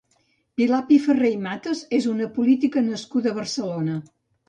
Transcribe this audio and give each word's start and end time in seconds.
Pilar 0.61 0.79
Pifarré 0.87 1.29
i 1.35 1.37
Matas 1.45 1.85
és 2.01 2.09
una 2.17 2.33
política 2.41 2.87
nascuda 2.91 3.35
a 3.37 3.41
Barcelona. 3.41 4.05